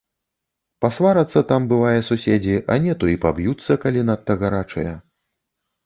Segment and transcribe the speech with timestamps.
[0.85, 5.01] Пасварацца там, бывае, суседзі, а не то і паб'юцца, калі надта гарачыя.